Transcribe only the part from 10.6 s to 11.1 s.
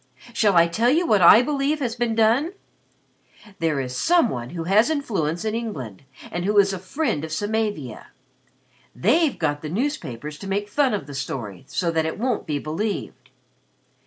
fun of